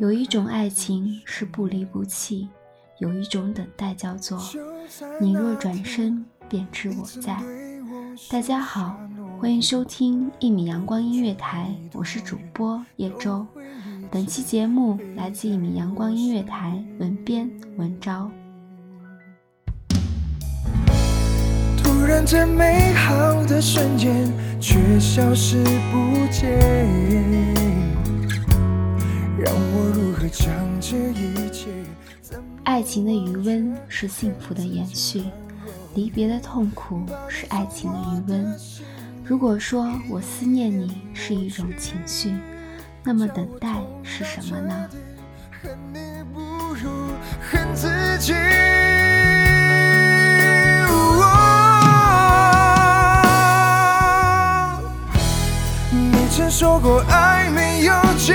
[0.00, 2.48] 有一种爱情是不离不弃，
[2.98, 4.40] 有一种等待叫做
[5.20, 7.36] 你若转身便知我在。
[8.30, 8.96] 大家好，
[9.40, 13.44] 欢迎收听一米阳光音乐台，我是主播叶舟。
[14.08, 18.30] 本期节目来自一米阳光音乐台，文编文昭。
[21.82, 26.86] 突然，这美好的瞬间却消失不见。
[29.40, 31.68] 让我如何将这一切？
[32.64, 35.22] 爱情的余温是幸福的延续，
[35.94, 38.52] 离别的痛苦是爱情的余温。
[39.22, 42.34] 如果说我思念你是一种情绪，
[43.04, 44.88] 那么等待是什么呢？
[45.62, 46.00] 恨你
[46.34, 46.40] 不
[46.74, 46.90] 如
[47.40, 48.34] 恨自己。
[56.50, 58.34] 说过爱没有尽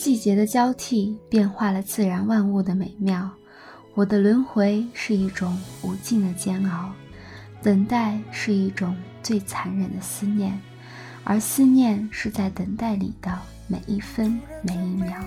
[0.00, 3.30] 季节的交替变化了自然万物的美妙，
[3.92, 6.90] 我的轮回是一种无尽的煎熬，
[7.62, 10.58] 等待是一种最残忍的思念，
[11.22, 15.22] 而思念是在等待里的每一分每一秒。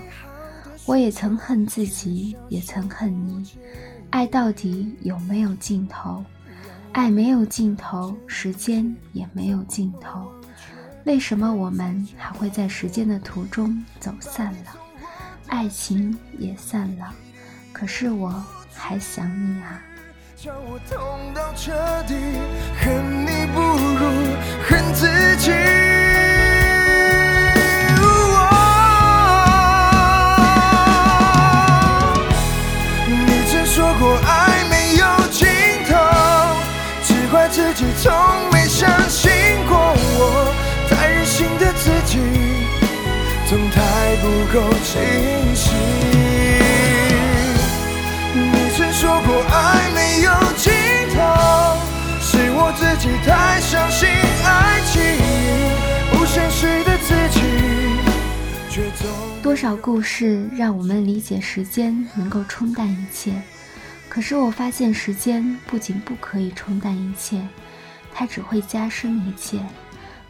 [0.86, 3.46] 我也曾恨自己，也曾恨你，
[4.10, 6.24] 爱到底有没有尽头？
[6.90, 10.28] 爱没有尽头，时间也没有尽头。
[11.04, 14.76] 为什么我们还会在时间的途中走散了，
[15.48, 17.14] 爱情也散了，
[17.72, 18.42] 可是我
[18.72, 19.80] 还想你啊。
[22.80, 24.00] 恨你不如
[24.68, 26.03] 恨自己。
[44.24, 45.70] 不够清晰。
[48.34, 50.72] 你曾说过爱没有尽
[51.14, 51.20] 头，
[52.22, 54.08] 是我自己太相信
[54.42, 54.96] 爱情，
[56.10, 57.40] 不现实的自己
[58.70, 59.10] 却总。
[59.42, 63.30] 多少故事让我们理解时间能够冲淡一切，
[64.08, 67.46] 可是我发现时间不仅不可以冲淡一切，
[68.14, 69.58] 它只会加深一切。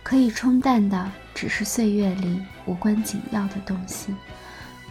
[0.03, 4.15] 可以冲淡的只是岁月里无关紧要的东西，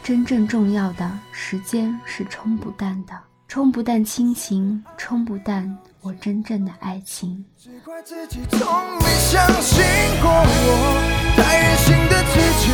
[0.03, 3.13] 真正重要的时间是冲不淡的，
[3.47, 7.43] 冲不淡亲情，冲不淡我真正的爱情。
[7.57, 9.83] 只怪自己从没相信
[10.21, 11.01] 过我，
[11.35, 12.69] 太任性的自己，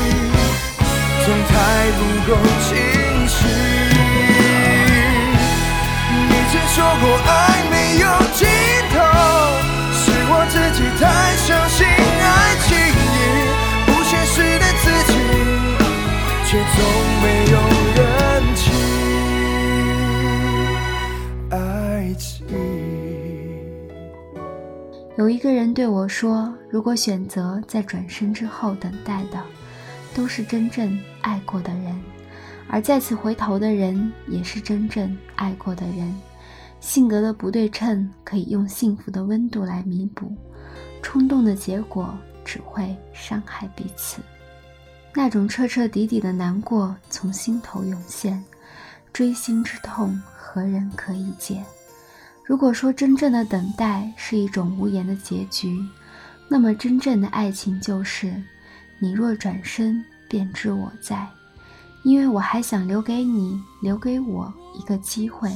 [1.26, 1.54] 总太
[1.98, 2.30] 不够
[2.66, 2.70] 清
[3.28, 3.38] 晰。
[6.28, 7.32] 你曾说过爱
[16.72, 16.84] 从
[17.22, 17.58] 没有
[17.96, 18.72] 人弃
[21.52, 22.46] 爱情。
[25.18, 29.42] 有一个人对我说如果选择在转身之后等待的
[30.16, 32.00] 都是真正爱过的人
[32.70, 36.14] 而再次回头的人也是真正爱过的人。
[36.80, 40.32] 性格的不对称可以用幸福的温度来弥补
[41.02, 44.22] 冲动的结果只会伤害彼此。
[45.14, 48.44] 那种彻彻底底的难过从心头涌现，
[49.12, 51.64] 锥心之痛，何人可以解？”
[52.46, 55.78] 如果说真正的等待是一种无言的结局，
[56.48, 58.34] 那么真正的爱情就是：
[59.00, 61.28] 你若转身，便知我在。
[62.04, 65.52] 因为我还想留给你，留给我一个机会。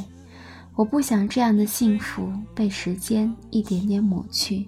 [0.75, 4.67] 我不想这样的幸福被时间一点点抹去，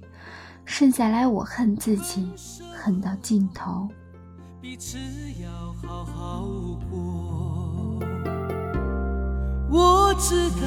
[0.64, 2.32] 剩下来我恨自己，
[2.74, 3.88] 恨到尽头。
[4.68, 4.98] 彼此
[5.44, 5.48] 要
[5.88, 6.44] 好好
[6.90, 8.00] 过。
[9.70, 10.66] 我知道。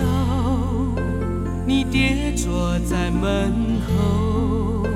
[1.66, 3.52] 你跌坐在门
[3.88, 4.86] 后，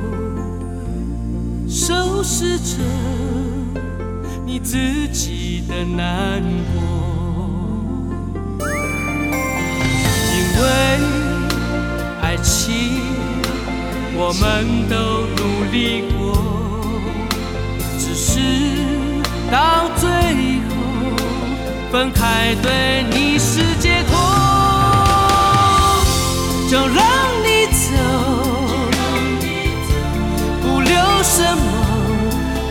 [1.69, 2.79] 收拾着
[4.47, 4.79] 你自
[5.09, 6.41] 己的难
[6.73, 6.81] 过。
[10.31, 10.65] 因为
[12.21, 13.03] 爱情，
[14.15, 16.12] 我们都努力过
[22.03, 24.19] 分开，对你是解脱。
[26.69, 26.99] 就让
[27.45, 27.81] 你走，
[30.61, 31.63] 不留什么。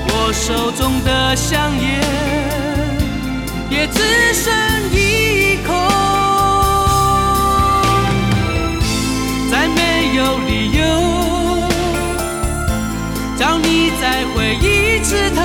[0.09, 2.03] 我手中的香烟
[3.69, 4.51] 也只剩
[4.91, 5.71] 一口，
[9.49, 10.83] 再没有理由
[13.39, 15.39] 找你再回一次头。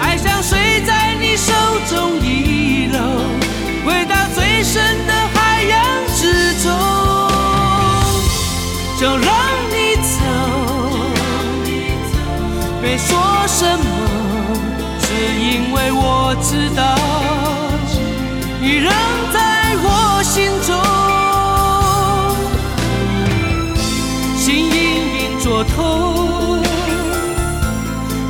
[0.00, 1.52] 爱像水在你手
[1.90, 2.18] 中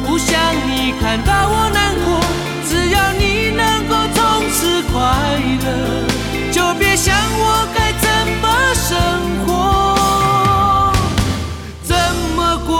[0.06, 2.06] 不想你看到我难过。
[2.68, 4.98] 只要你能够从此快
[5.64, 5.66] 乐，
[6.52, 8.06] 就别想我该怎
[8.42, 8.88] 么生
[9.46, 9.48] 活。
[11.82, 11.96] 怎
[12.36, 12.70] 么过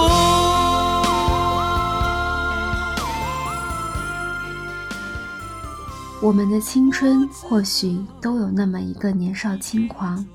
[6.21, 10.27] 我们的青春或许都有那么一个年少轻狂，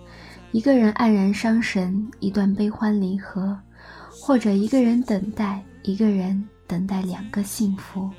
[0.52, 3.60] 一个人黯然伤神，一段悲欢离合，
[4.26, 8.10] 或者一个人等待，一个人等待两个幸福，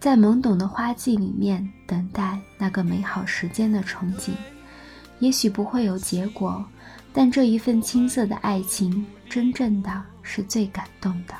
[0.00, 4.30] 在懵懂的花季里面等待那个美好时间的憧憬。
[5.18, 6.64] 也许不会有结果，
[7.12, 11.34] 但这一份青涩的爱情，真正的是最感动的。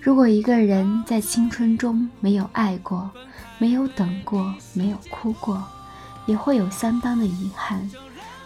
[0.00, 3.10] 如果一个人在青春中没有爱过，
[3.58, 5.62] 没有等过，没有哭过，
[6.24, 7.86] 也会有相当的遗憾。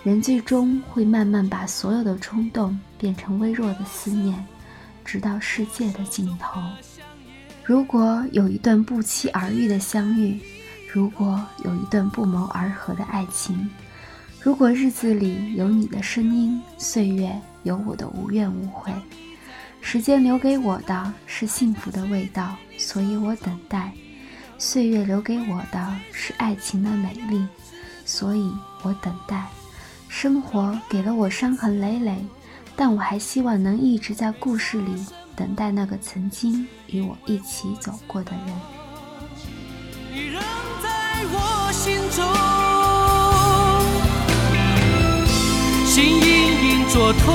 [0.09, 4.43] 人最终会慢慢把所有的冲动变成微弱的思念，
[5.05, 6.63] 直到世界的尽头。
[7.63, 10.41] 如果有一段不期而遇的相遇，
[10.91, 13.69] 如果有一段不谋而合的爱情，
[14.41, 18.91] 如果日子里有你的声音，岁月有我的无怨无悔。
[19.83, 23.91] 时间留给我的是幸福的味道，所以我等待；
[24.57, 27.47] 岁月留给我的是爱情的美丽，
[28.07, 28.51] 所以
[28.83, 29.45] 我等待。
[30.09, 32.17] 生活给了我伤痕累累，
[32.75, 38.43] 但我还希望能一直在故事里等待那个曾经与我一起走过的人。
[40.13, 40.43] 你仍
[40.83, 40.89] 在
[41.31, 42.25] 我心中，
[45.87, 46.21] 心隐
[46.65, 47.29] 隐作痛。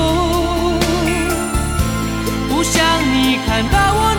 [2.48, 2.82] 不想
[3.14, 4.14] 你看到我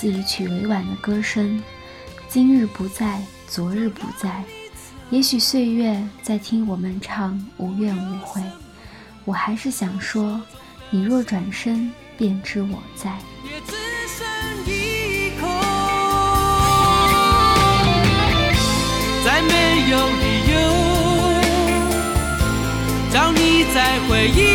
[0.00, 1.62] 自一曲委婉的歌声，
[2.26, 4.42] 今日不在，昨日不在，
[5.10, 8.40] 也许岁月在听我们唱无怨无悔。
[9.26, 10.40] 我还是想说，
[10.88, 11.92] 你若转身。
[12.16, 13.18] 便知我在。
[13.44, 13.76] 也只
[14.08, 14.26] 剩
[14.66, 15.46] 一口，
[19.24, 19.52] 再没
[19.90, 20.54] 有理由
[23.10, 24.49] 叫你在回忆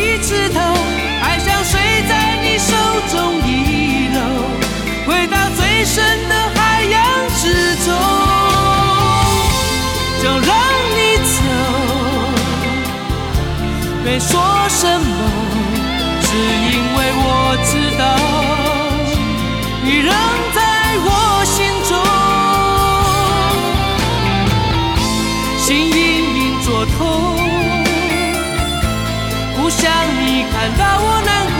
[5.85, 7.01] 深的海洋
[7.37, 7.43] 之
[7.85, 7.87] 中。
[10.21, 10.49] 就让
[10.95, 10.99] 你
[11.31, 11.37] 走，
[14.03, 14.31] 没说
[14.67, 15.05] 什么。
[16.21, 17.27] 只因为我
[17.63, 18.03] 知道
[19.83, 20.09] 你仍
[20.55, 20.57] 在
[21.05, 21.09] 我
[21.45, 21.55] 心
[21.87, 21.93] 中，
[25.59, 25.95] 心隐
[26.35, 26.97] 隐作痛，
[29.55, 29.83] 不想
[30.19, 31.59] 你看到我难过。